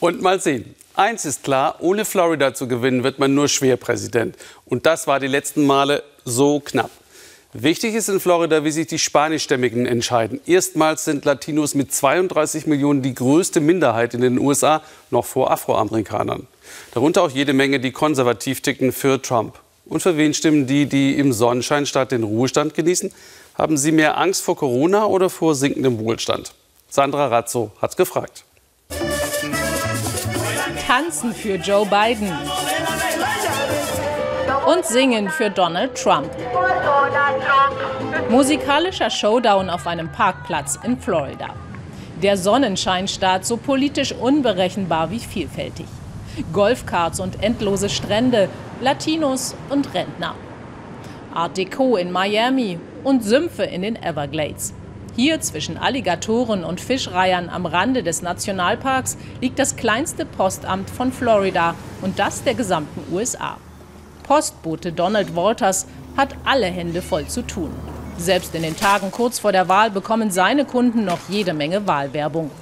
[0.00, 0.74] Und mal sehen.
[0.94, 4.36] Eins ist klar, ohne Florida zu gewinnen, wird man nur schwer Präsident.
[4.64, 6.90] Und das war die letzten Male so knapp.
[7.52, 10.40] Wichtig ist in Florida, wie sich die Spanischstämmigen entscheiden.
[10.46, 16.46] Erstmals sind Latinos mit 32 Millionen die größte Minderheit in den USA, noch vor Afroamerikanern.
[16.92, 19.58] Darunter auch jede Menge, die konservativ ticken für Trump.
[19.86, 23.12] Und für wen stimmen die, die im Sonnenschein statt den Ruhestand genießen?
[23.54, 26.52] Haben sie mehr Angst vor Corona oder vor sinkendem Wohlstand?
[26.90, 28.44] Sandra Razzo hat gefragt.
[30.88, 32.32] Tanzen für Joe Biden
[34.66, 36.30] und singen für Donald Trump.
[38.30, 41.48] Musikalischer Showdown auf einem Parkplatz in Florida.
[42.22, 45.84] Der Sonnenscheinstaat so politisch unberechenbar wie vielfältig.
[46.54, 48.48] Golfkarts und endlose Strände,
[48.80, 50.36] Latinos und Rentner.
[51.34, 54.72] Art Deco in Miami und Sümpfe in den Everglades.
[55.18, 61.74] Hier zwischen Alligatoren und Fischreihern am Rande des Nationalparks liegt das kleinste Postamt von Florida
[62.02, 63.56] und das der gesamten USA.
[64.22, 67.72] Postbote Donald Walters hat alle Hände voll zu tun.
[68.16, 72.52] Selbst in den Tagen kurz vor der Wahl bekommen seine Kunden noch jede Menge Wahlwerbung.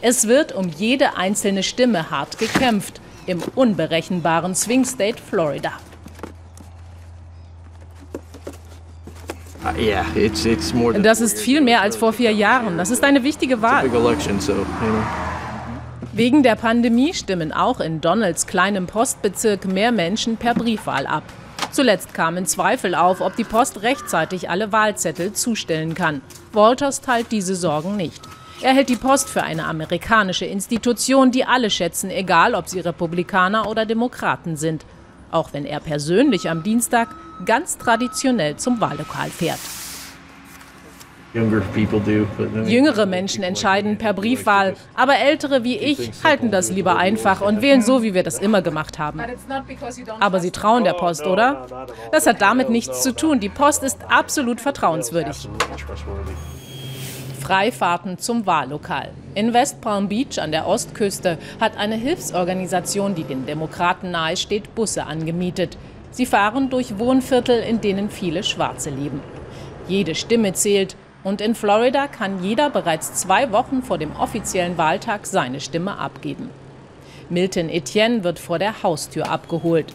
[0.00, 5.72] Es wird um jede einzelne Stimme hart gekämpft im unberechenbaren Swing State Florida.
[11.04, 12.76] Das ist viel mehr als vor vier Jahren.
[12.76, 13.90] Das ist eine wichtige Wahl.
[16.12, 21.24] Wegen der Pandemie stimmen auch in Donalds kleinem Postbezirk mehr Menschen per Briefwahl ab.
[21.72, 26.20] Zuletzt kamen Zweifel auf, ob die Post rechtzeitig alle Wahlzettel zustellen kann.
[26.52, 28.22] Walters teilt diese Sorgen nicht.
[28.62, 33.68] Er hält die Post für eine amerikanische Institution, die alle schätzen, egal ob sie Republikaner
[33.68, 34.84] oder Demokraten sind.
[35.32, 37.08] Auch wenn er persönlich am Dienstag
[37.44, 39.60] ganz traditionell zum Wahllokal fährt.
[41.34, 47.82] Jüngere Menschen entscheiden per Briefwahl, aber ältere wie ich halten das lieber einfach und wählen
[47.82, 49.20] so, wie wir das immer gemacht haben.
[50.20, 51.66] Aber sie trauen der Post, oder?
[52.12, 53.40] Das hat damit nichts zu tun.
[53.40, 55.48] Die Post ist absolut vertrauenswürdig.
[57.40, 59.10] Freifahrten zum Wahllokal.
[59.34, 65.04] In West Palm Beach an der Ostküste hat eine Hilfsorganisation, die den Demokraten nahesteht, Busse
[65.04, 65.76] angemietet.
[66.14, 69.20] Sie fahren durch Wohnviertel, in denen viele Schwarze leben.
[69.88, 70.94] Jede Stimme zählt
[71.24, 76.50] und in Florida kann jeder bereits zwei Wochen vor dem offiziellen Wahltag seine Stimme abgeben.
[77.30, 79.92] Milton Etienne wird vor der Haustür abgeholt.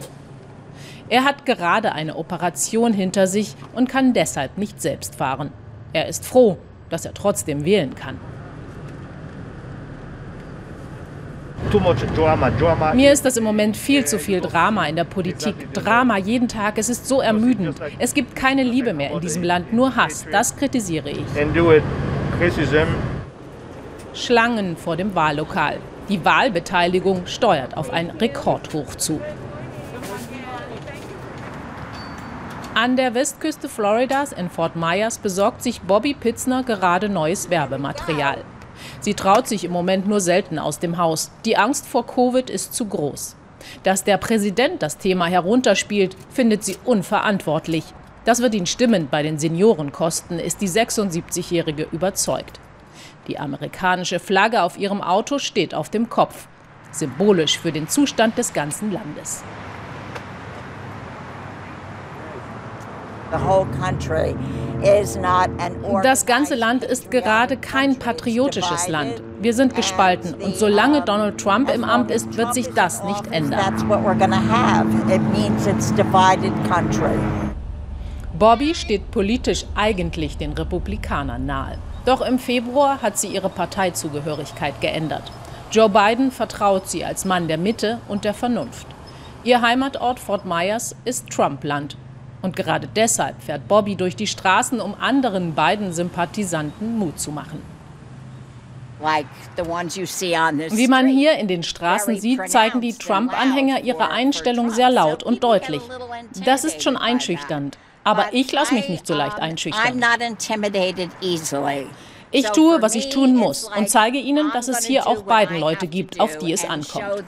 [1.07, 5.53] Er hat gerade eine Operation hinter sich und kann deshalb nicht selbst fahren.
[5.93, 6.57] Er ist froh,
[6.89, 8.19] dass er trotzdem wählen kann.
[12.93, 15.73] Mir ist das im Moment viel zu viel Drama in der Politik.
[15.73, 17.79] Drama jeden Tag, es ist so ermüdend.
[17.99, 20.25] Es gibt keine Liebe mehr in diesem Land, nur Hass.
[20.31, 21.25] Das kritisiere ich.
[24.13, 25.77] Schlangen vor dem Wahllokal.
[26.09, 29.21] Die Wahlbeteiligung steuert auf ein Rekordhoch zu.
[32.73, 38.37] An der Westküste Floridas in Fort Myers besorgt sich Bobby Pitzner gerade neues Werbematerial.
[38.99, 41.31] Sie traut sich im Moment nur selten aus dem Haus.
[41.45, 43.35] Die Angst vor Covid ist zu groß.
[43.83, 47.83] Dass der Präsident das Thema herunterspielt, findet sie unverantwortlich.
[48.25, 52.59] Das wird ihn Stimmen bei den Senioren kosten, ist die 76-Jährige überzeugt.
[53.27, 56.47] Die amerikanische Flagge auf ihrem Auto steht auf dem Kopf,
[56.91, 59.43] symbolisch für den Zustand des ganzen Landes.
[66.03, 69.21] Das ganze Land ist gerade kein patriotisches Land.
[69.41, 73.59] Wir sind gespalten und solange Donald Trump im Amt ist, wird sich das nicht ändern.
[78.37, 81.77] Bobby steht politisch eigentlich den Republikanern nahe.
[82.05, 85.31] Doch im Februar hat sie ihre Parteizugehörigkeit geändert.
[85.71, 88.87] Joe Biden vertraut sie als Mann der Mitte und der Vernunft.
[89.43, 91.97] Ihr Heimatort Fort Myers ist Trump-Land
[92.41, 97.61] und gerade deshalb fährt Bobby durch die Straßen, um anderen beiden Sympathisanten Mut zu machen.
[100.71, 105.43] Wie man hier in den Straßen sieht, zeigen die Trump-Anhänger ihre Einstellung sehr laut und
[105.43, 105.81] deutlich.
[106.43, 107.77] Das ist schon einschüchternd.
[108.03, 110.03] Aber ich lasse mich nicht so leicht einschüchtern.
[112.31, 115.87] Ich tue, was ich tun muss und zeige ihnen, dass es hier auch beiden Leute
[115.87, 117.23] gibt, auf die es ankommt.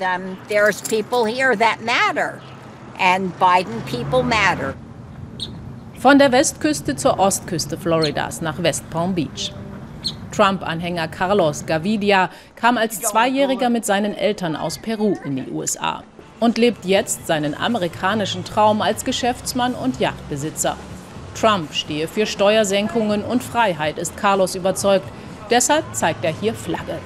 [2.99, 4.75] And Biden people matter.
[6.01, 9.53] Von der Westküste zur Ostküste Floridas nach West Palm Beach.
[10.35, 16.01] Trump-Anhänger Carlos Gavidia kam als Zweijähriger mit seinen Eltern aus Peru in die USA
[16.39, 20.75] und lebt jetzt seinen amerikanischen Traum als Geschäftsmann und Yachtbesitzer.
[21.39, 25.05] Trump stehe für Steuersenkungen und Freiheit, ist Carlos überzeugt.
[25.51, 26.97] Deshalb zeigt er hier Flagge.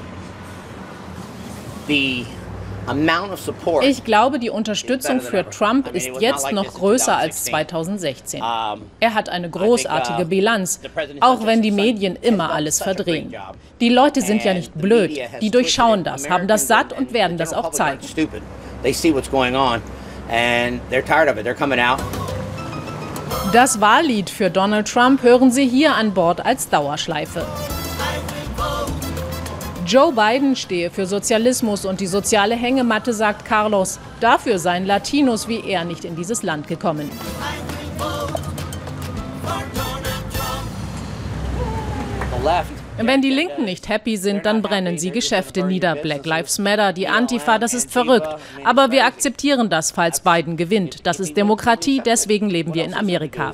[3.82, 8.42] Ich glaube, die Unterstützung für Trump ist jetzt noch größer als 2016.
[9.00, 10.80] Er hat eine großartige uh, Bilanz,
[11.22, 13.34] auch wenn die Medien immer alles verdrehen.
[13.80, 17.54] Die Leute sind ja nicht blöd, die durchschauen das, haben das satt und werden das
[17.54, 18.00] auch zeigen.
[23.54, 27.46] Das Wahllied für Donald Trump hören Sie hier an Bord als Dauerschleife.
[29.86, 34.00] Joe Biden stehe für Sozialismus und die soziale Hängematte, sagt Carlos.
[34.20, 37.12] Dafür seien Latinos wie er nicht in dieses Land gekommen.
[42.98, 45.96] Wenn die Linken nicht happy sind, dann brennen sie Geschäfte nieder.
[45.96, 48.28] Black Lives Matter, die Antifa, das ist verrückt.
[48.64, 51.06] Aber wir akzeptieren das, falls Biden gewinnt.
[51.06, 53.52] Das ist Demokratie, deswegen leben wir in Amerika.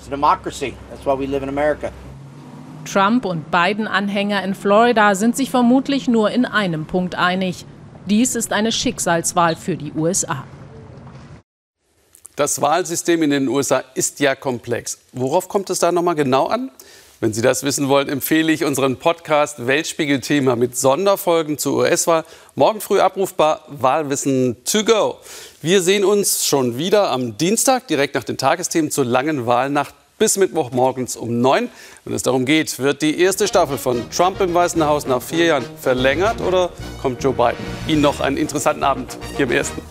[2.85, 7.65] Trump und Biden-Anhänger in Florida sind sich vermutlich nur in einem Punkt einig.
[8.05, 10.43] Dies ist eine Schicksalswahl für die USA.
[12.35, 14.97] Das Wahlsystem in den USA ist ja komplex.
[15.13, 16.71] Worauf kommt es da nochmal genau an?
[17.19, 22.25] Wenn Sie das wissen wollen, empfehle ich unseren Podcast Weltspiegel-Thema mit Sonderfolgen zur US-Wahl.
[22.55, 25.19] Morgen früh abrufbar Wahlwissen to go.
[25.61, 30.38] Wir sehen uns schon wieder am Dienstag, direkt nach den Tagesthemen zur langen Wahlnacht bis
[30.38, 31.68] Mittwochmorgens um neun.
[32.06, 35.45] Wenn es darum geht, wird die erste Staffel von Trump im Weißen Haus nach vier
[35.45, 36.69] Jahren verlängert oder
[37.01, 37.57] kommt Joe Biden?
[37.88, 39.81] Ihnen noch einen interessanten Abend hier im Ersten.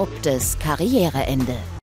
[0.00, 1.79] abruptes Karriereende.